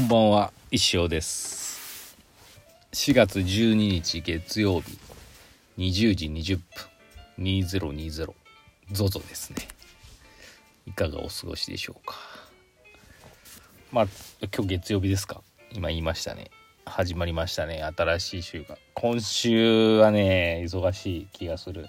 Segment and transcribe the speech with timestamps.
[0.00, 2.16] こんばんは石尾です。
[2.92, 4.98] 4月12日月曜日
[5.76, 6.58] 20時20
[7.36, 8.32] 分2020
[8.92, 9.68] ZOZO ですね。
[10.86, 12.16] いかがお過ごしでしょうか。
[13.92, 14.06] まあ
[14.40, 15.42] 今日月曜日ですか？
[15.70, 16.50] 今言いましたね。
[16.86, 17.82] 始まりましたね。
[17.82, 18.78] 新しい週が。
[18.94, 21.86] 今週はね忙しい気がする。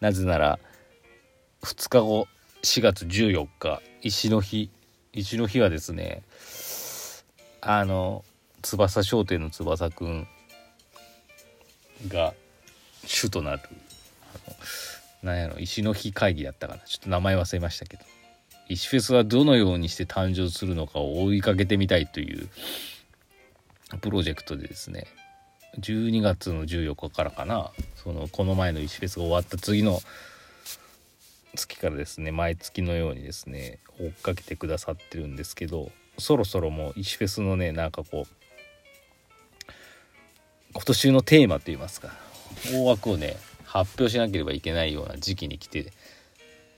[0.00, 0.58] なぜなら
[1.60, 2.26] 2日後
[2.62, 4.70] 4月14日石の日。
[5.12, 6.22] 石の日はですね
[7.62, 8.24] あの
[8.62, 10.28] 翼商店の翼くん
[12.08, 12.34] が
[13.04, 13.62] 主となる
[14.34, 14.50] あ
[15.24, 16.80] のなんやろ石の日会議だったかな。
[16.80, 18.04] ちょっと名前忘れましたけど。
[18.68, 22.48] 石フェスはどのようにして誕生するのかを追いかけてみたいという
[24.00, 25.06] プロジェクトでですね。
[25.80, 27.72] 12月の14日からかな。
[27.96, 30.00] そのこの前の石フェスが終わった次の
[31.54, 35.90] 月からですね毎月のようにですね追っかけてくださってるんですけど。
[36.20, 39.70] そろそろもう石フェスのねなんかこう
[40.72, 42.12] 今年のテーマといいますか。
[42.72, 45.92] 大枠をね発表しなければいけないような時期に来て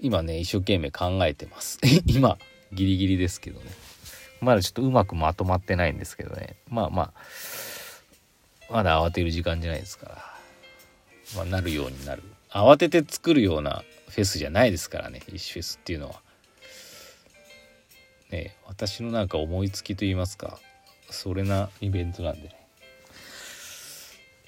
[0.00, 1.78] 今ね一生懸命考えてます。
[2.06, 2.38] 今
[2.72, 3.70] ギリギリですけどね。
[4.40, 6.56] まだちょっとうまくまとまってないんですけどね。
[6.68, 7.12] まあまあ
[8.70, 10.38] まだ慌てる時間じゃないですから、
[11.36, 12.22] まあ、なるようになる。
[12.50, 16.20] 慌てて作るようなフェスじゃないですからね石フェスっていうのは。
[18.30, 20.58] ね私のなんか思いつきと言いますか
[21.10, 22.54] それなイベントなんでね。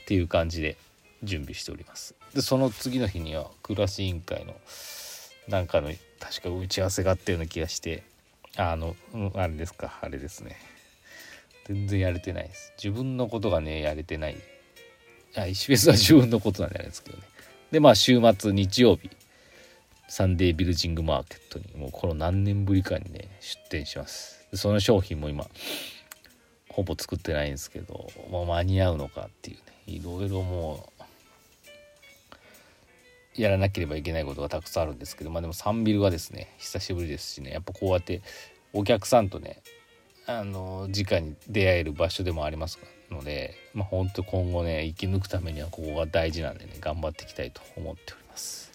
[0.02, 0.76] っていう感じで
[1.22, 2.14] 準備しております。
[2.34, 4.54] でその次の日にはクラス委員会の
[5.48, 8.04] なんかの確か打ち合わせがあったような気がして
[8.56, 10.56] あの、うん、あれですかあれですね。
[11.66, 12.72] 全然やれてないです。
[12.82, 14.36] 自分のことがねやれてない。
[15.36, 17.22] あ石フェスは自分のことなんじゃないですけどね。
[17.70, 19.10] でまあ週末日曜日
[20.10, 24.44] サンデービルジングマーケットにもうこの何年ぶりかにね出店します。
[24.54, 25.46] その商品も今
[26.68, 30.90] ほぼ作ってないんですけど、まあ、間に合うのかっていうねいろいろも
[33.38, 38.20] うやらなければいけないことがたくさんあるんですけどまあでもサンビルはですね久しぶりですしねやっぱこうやって
[38.72, 39.62] お客さんとね
[40.26, 42.80] あの直に出会える場所でもあります
[43.12, 48.69] のでまあ本当今後ね生き抜くためにはここが大事なんでね頑張っていきたいと思っております。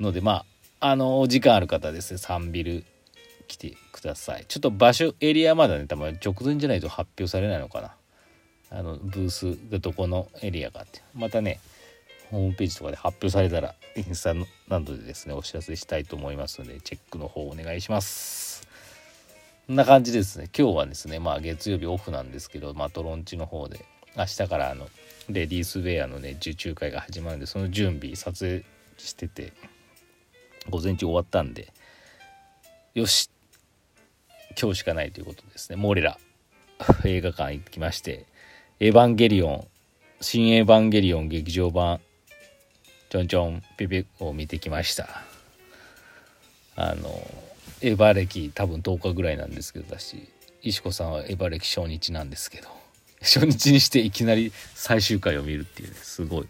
[0.00, 0.44] のでま
[0.80, 2.84] ああのお時間ある方ですね3ビル
[3.46, 4.44] 来てください。
[4.48, 7.94] ちょっと場所エリアまだね多分直前じゃないと発表されないのかな。
[8.70, 11.02] あのブースがどこのエリアかって。
[11.14, 11.60] またね
[12.30, 14.34] ホームページとかで発表されたらインスタ
[14.68, 18.66] などでですねお知らせしたいと思いますのでチェックの方お願いします。
[19.66, 20.48] こんな感じですね。
[20.56, 23.84] 今日はですねまあ月曜日オフなんですけどまあトロンチの方で
[24.16, 24.88] 明日からあの
[25.28, 28.64] レディースウェアのね受注会が始まるんでその準備撮影
[28.96, 29.52] してて
[30.68, 31.72] 午前中終わったんで
[32.94, 33.30] よし
[34.60, 35.76] 今日しかないということですね。
[35.76, 36.18] もう俺ら
[37.04, 38.26] 映画館行きまして
[38.80, 39.68] 「エヴァンゲリオン」
[40.20, 42.00] 新エヴァンゲリオン劇場版
[43.08, 45.24] ちょんちょんピピを見てきました。
[46.76, 47.10] あの
[47.80, 50.28] エヴァ歴多分10日ぐらいなんですけどだし
[50.62, 52.68] 石子さんはエヴァ歴初日なんですけど
[53.20, 56.46] 初日にしていきなり最終回を見るっていうねすごい。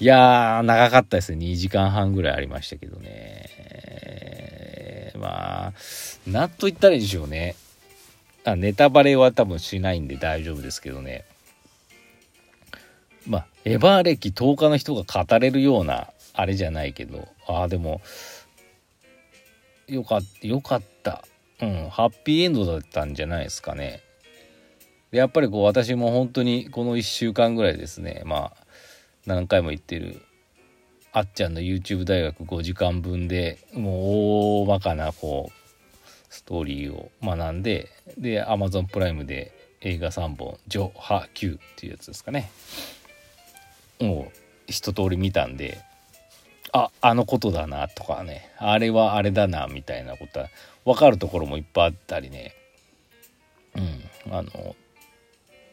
[0.00, 1.44] いやー、長かったですね。
[1.44, 5.12] 2時間半ぐらいありましたけどね。
[5.18, 5.72] まあ、
[6.26, 7.54] なんと言ったらいいでしょうね。
[8.44, 11.26] あ、ネタバレは多分しないんで大丈夫ですけどね。
[13.26, 18.00] まあ、エヴァ歴10日の人が語れるような、あれじゃないけど、ああ、でも、
[19.86, 21.22] よかった、よかった。
[21.60, 24.00] うん、ハッピーエンドだったんじゃないですかね。
[25.10, 28.69] で、やっぱりこう、私も本当にこの1週間ぐらいですね、まあ、
[29.26, 30.22] 何回も言ってる
[31.12, 33.94] あっちゃんの YouTube 大学5時間分でもう
[34.62, 42.50] 大まかなこうストーリーを学んでで Amazon プライムで映画3本「ジョ・ハ・キュー」っていうやつですかね。
[44.00, 45.80] もう一通り見たんで
[46.72, 48.52] ああのことだなとかね。
[48.58, 50.48] あれはあれだなみたいなことは
[50.84, 52.54] 分かるところもいっぱいあったりね。
[53.74, 54.76] うんあの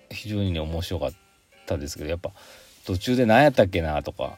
[0.10, 1.12] 非常にね面白かっ
[1.66, 2.32] たですけどやっぱ
[2.88, 4.38] 途中で何やったっけなとか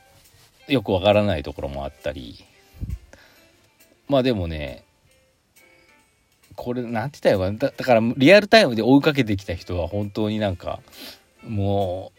[0.68, 2.44] よくわからないところもあったり。
[4.07, 4.84] まあでもね
[6.56, 10.80] これ何て言ったらいいかだだからリアルタイムで追いかけてきた人は本当になんか
[11.48, 12.12] も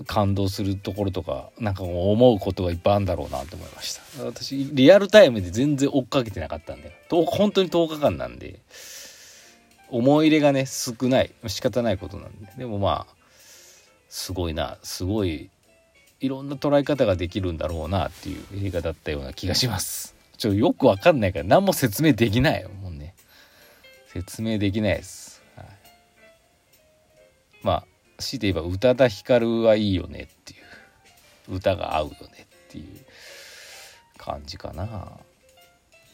[0.00, 4.24] う感動するところとかなんか思うことがいっぱいあるんだろうなと思いました。
[4.24, 8.58] 私リアルタイムで全然追っかけてなかったんで本当に10日間なんで
[9.90, 11.30] 思い入れがね少ない。
[11.46, 12.52] 仕方ないことなんで。
[12.58, 13.17] でもまあ
[14.08, 15.50] すごいなすごい
[16.20, 20.14] いろんな捉え方ができるんだろうなっていう映画だったような気がします。
[20.36, 23.14] ちょよくわかんないから何も説明できないもうね。
[24.08, 25.66] 説明できないです、はい、
[27.62, 27.84] まあ
[28.18, 30.56] 強いて言えば宇多田ヒカルはいいよねってい
[31.50, 32.84] う歌が合うよねっていう
[34.16, 35.12] 感じかな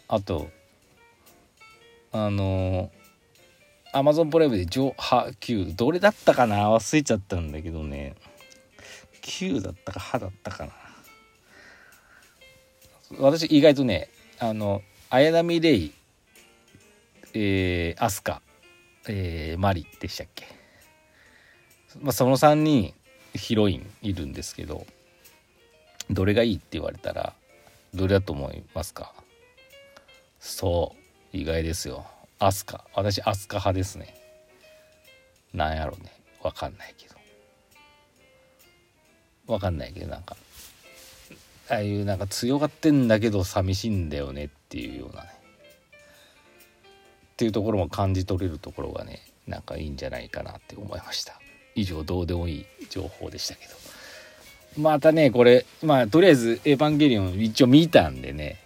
[0.08, 0.50] あと
[2.12, 3.03] あのア
[4.02, 6.70] マゾンプライムで上波9どれだったかな？
[6.70, 8.14] 忘れちゃったんだけどね。
[9.22, 10.72] 9だったか歯だったかな？
[13.18, 14.08] 私意外とね
[14.38, 15.92] あの綾波レイ
[17.36, 18.42] えー、アスカ、
[19.08, 20.46] えー、マリでしたっけ、
[22.00, 22.94] まあ、その3人
[23.34, 24.86] ヒロインいるんですけど
[26.10, 27.32] どれがいいって言われたら
[27.92, 29.12] どれだと思いますか？
[30.38, 30.94] そ
[31.32, 32.06] う意外ですよ。
[32.46, 32.84] アスカ。
[32.94, 34.14] 私アスカ派ですね。
[35.54, 36.12] なんやろね。
[36.42, 37.14] わかんないけど。
[39.46, 40.36] わかんないけどなんか
[41.68, 45.28] ああいうなんか強がってんだけど寂しいんだよねっていうようなね。
[47.32, 51.40] っていうところも感じ取れるところがねなんかいいんじゃないかなって思いました。
[51.74, 53.72] 以上どうでもいい情報でしたけど。
[54.82, 58.63] またねこれまあとりあえず「エヴァンゲリオン」一応見たんでね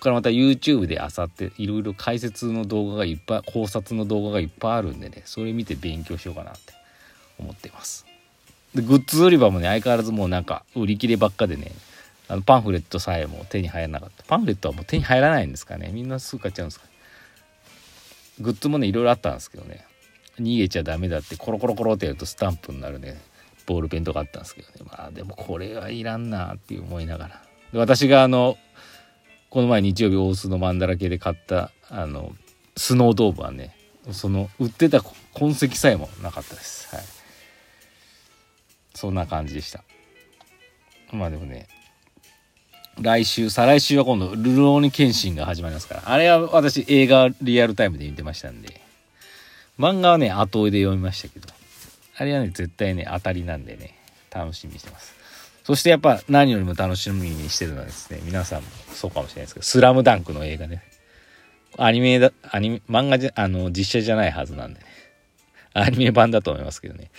[0.00, 6.72] からまた YouTube であさっていろいろ解説の動画がいっぱい考察の動画がいっぱいあるんでねそれ見て勉強しようかなって
[7.38, 8.06] 思っています。
[8.74, 11.72] でグッズ売り場もね相変わらずもうなんか売り切ればっかでね
[12.28, 14.22] あのパンフレットさえも手に入らなかった。
[14.24, 15.90] パンフレットはもう手に入らないんですかね。
[15.92, 16.86] みんなすぐ買っちゃうんですか
[18.40, 19.84] グッズもねいろいろあったんですけどね。
[20.38, 23.20] 逃げちゃダメだってコロコロコロってやるとスタンプになるね。
[23.66, 24.74] ボールペンとかあったんですけどね。
[24.84, 27.42] まあでもこれはいらんなって思いながら。
[27.72, 28.56] 私があの
[29.50, 32.32] この前日曜日大須のマンダラ系で買ったあの
[32.76, 33.76] スノードームはね
[34.12, 35.02] その売ってた
[35.34, 36.94] 痕跡さえもなかったです。
[36.94, 37.04] はい。
[38.94, 39.82] そんな感じでした。
[41.12, 41.66] まあでもね
[43.00, 46.02] 来週再来週は今度「ルローニケンシン」が始まりますから。
[46.06, 48.80] あれは私映画リアルタイムで見てましたんで。
[49.78, 51.48] 漫画はね後追いで読みましたけど。
[52.16, 53.98] あれはね絶対ね当たりなんでね
[54.30, 55.14] 楽しみにしてます。
[55.64, 60.82] そしてやっぱ何よりも楽しみにしてるのはですね皆さんもそうかもしれないですけど「スラムダンクの映画ね。
[61.78, 64.86] アニメだアニメ漫画じゃあの実写じゃないはずなんでね。
[65.72, 67.10] アニメ版だと思いますけどね。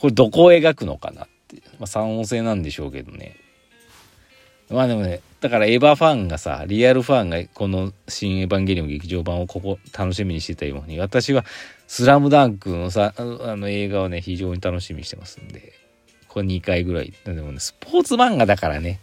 [0.00, 3.36] これどこを描くのかなってまあ三音性なんでしょうけどね。
[4.70, 11.44] まあでもね、だからエヴァファンがさ、リアルファンがこの新エヴァンゲリオン劇場版をここ楽しみにしてたように、私は
[11.88, 13.22] スラムダンクのさ、あ
[13.56, 15.72] の映画をね、非常に楽しみにしてますんで、
[16.30, 17.12] これ2回ぐらい。
[17.24, 19.00] でもね、スポーツ漫画だからね、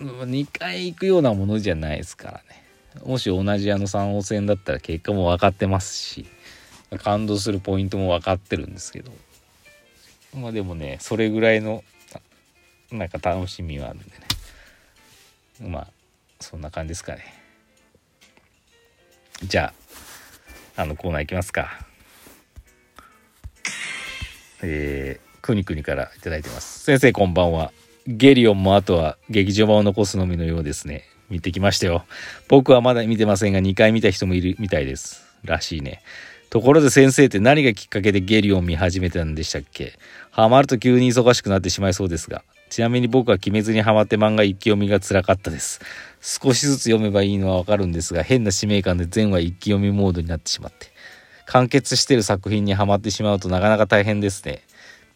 [0.00, 2.64] 2回行くようなものじゃないですからね。
[3.04, 6.26] もし同じあの3王戦だったら結果も分かってますし、
[6.98, 9.12] 感動するポイントも分かってるんですけど、
[10.34, 11.84] まあでもね、それぐらいの、
[12.90, 14.26] なんか楽しみはあるんでね。
[15.60, 15.86] まあ
[16.40, 17.24] そんな感じですかね
[19.42, 19.72] じゃ
[20.76, 21.68] ああのコーナーいきますか
[24.62, 26.80] えー、くにくにから頂いてます。
[26.80, 27.72] 先生こんばんは。
[28.08, 31.04] ゲリオンもあとは劇場版を残すのみのようですね。
[31.30, 32.04] 見てきましたよ。
[32.48, 35.24] 僕はまだ見てませんが2回見た人もいるみたいです。
[35.44, 36.02] らしいね。
[36.50, 39.92] ところで先生って何がきっかけでゲリオン見始めたんでしたっけ？
[40.32, 42.42] ハマると急に忙しくなってしまいそうですが。
[42.68, 45.80] ちなみに僕は鬼滅にハマって漫画一気読みが辛かったです。
[46.20, 50.88] 少しずつ読めばいいのはわかるんですが、変な使命感で全話一気読みモードになってしまって。
[51.46, 54.62] 完結してる作品にはまってしまうとなかなか大変ですね。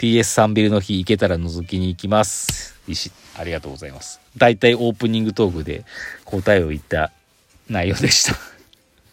[0.00, 2.75] PS3 ビルの日行けたら覗きに行きます。
[2.88, 4.19] 石、ありがとうございます。
[4.35, 5.85] だいたいオープニングトークで
[6.25, 7.12] 答えを言った
[7.69, 8.35] 内容でした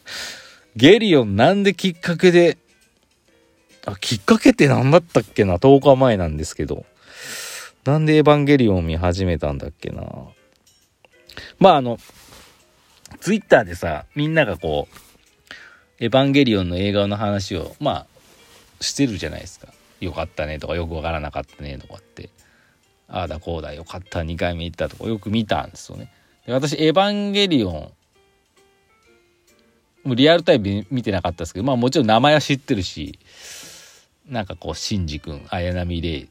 [0.77, 2.57] ゲリオンなんできっかけで、
[3.85, 6.85] あ、きっかけって何だったっけな ?10 日前なんですけど。
[7.83, 10.03] なんでエヴァンゲリオンを見始めたんだっけな？
[11.59, 11.99] まああの、
[13.19, 14.95] ツイッターでさ、みんながこう、
[15.99, 18.07] エヴァンゲリオンの映画の話を、まあ、
[18.79, 19.67] してるじゃないですか。
[19.99, 22.29] よかったねとか、よくわからなかったねとかって。
[23.07, 26.11] ああだこうだ、よかった、2回目行ったとか、よく見たんですよね。
[26.45, 27.91] で私、エヴァンゲリオン、
[30.03, 33.19] もうリアルタイム見てなかったですけど、まあもちろん名前は知ってるし、
[34.27, 36.29] なんかこう、シンジ君、綾波レイ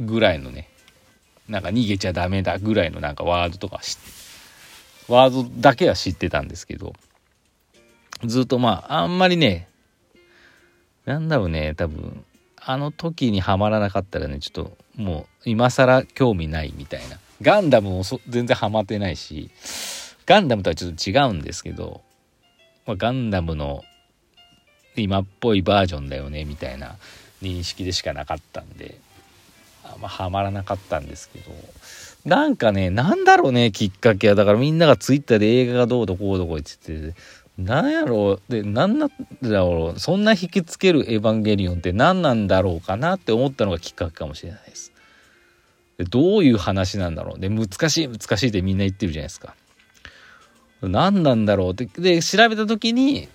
[0.00, 0.68] ぐらいのね、
[1.48, 3.80] なんか逃げちゃダメだぐらいのなんかワードとか
[5.08, 6.92] ワードだけは知ってたんですけど、
[8.24, 9.68] ずっとまあ、あんまりね、
[11.06, 12.24] なんだろうね、多分、
[12.68, 17.18] あの時にはまらなかったらね、ちょっともう今更興味ないみたいな。
[17.40, 19.50] ガンダムも全然ハマってないし、
[20.26, 22.02] ガンダムとはちょっと違うんですけど、
[22.84, 23.84] まあ、ガンダムの
[24.96, 26.96] 今っぽいバージョンだよねみたいな
[27.40, 28.98] 認識でしかなかったんで、
[29.98, 31.50] まあ、はまらなかったんですけど、
[32.26, 34.34] なんかね、なんだろうね、きっかけは。
[34.34, 37.14] だからみんながツイッターで映画がどうだこうだこう言ってて、
[37.58, 38.52] なんやろう。
[38.52, 39.10] で何なん
[39.42, 39.98] だろう。
[39.98, 44.92] そんな引きつける「エヴァンゲリオン」って何なんだろうかなって思ったのがきっかけかもしれないです。
[45.98, 47.40] でどういう話なんだろう。
[47.40, 49.56] で難しい難しいってみんな言ってるじゃないですか。
[50.82, 51.86] 何なんだろうって。
[52.00, 53.28] で調べた時に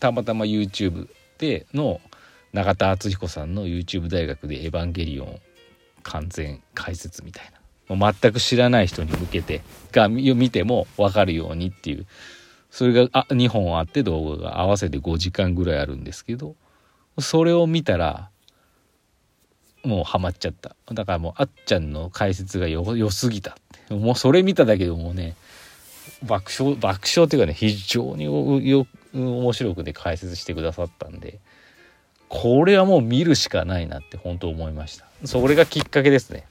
[0.00, 2.00] たまたま YouTube での
[2.54, 5.40] 永田敦彦さんの YouTube 大学で「エヴァンゲリオン」
[6.02, 7.58] 完全解説みたいな。
[7.90, 12.06] 全く知らない人に向けてが見ても分かるようにっていう
[12.70, 16.54] それがあ2本あって動画が合わせて5時間ぐらいあるんですけど
[17.18, 18.30] それを見たら
[19.84, 20.76] もうハマっちゃった。
[20.92, 23.56] だからもうあっちゃんの解説が良すぎた。
[23.90, 25.34] もうそれ見ただけでもうね
[26.24, 31.38] 爆笑爆笑っていうかね非常によ面白くね解説してくださったんで
[32.28, 35.06] これはもう見るしかないなって本当思いました。
[35.24, 36.46] それがきっかけですね。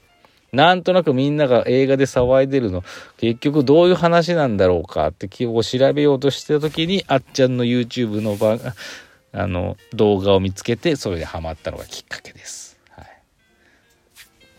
[0.52, 2.82] なんとなくみんなが映画で騒いでるの。
[3.18, 8.58] 結局どういう話なんだろうかって気を調べようとしてた時にあっちゃんの YouTube の場
[9.32, 12.78] あの動画を見つけてそれでハマったのがきっかけです。
[12.90, 13.06] はい、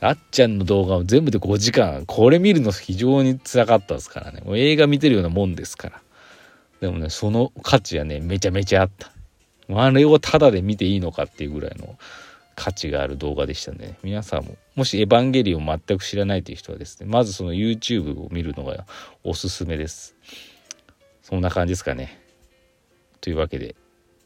[0.02, 2.06] あっちゃんの動画を全部で5時間。
[2.06, 4.42] これ見るの非常につらかったですからね。
[4.46, 6.02] もう映画見てるようなもんですから。
[6.82, 9.12] でもねその価値はねめちゃめちゃあった。
[9.74, 11.98] あれをタダで見ていいのかっていうぐらいの。
[12.60, 13.98] 価値がある動画でしたね。
[14.04, 18.86] 皆さんも、もしエヴァンゲリオン全く知らないという人はですね、まずその YouTube を見るのが
[19.24, 20.16] おすすめです。
[21.24, 22.20] そんな感じですかね。
[23.22, 23.76] というわけで、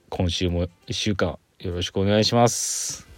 [0.10, 3.13] 今週も1週間よろしくお願いします。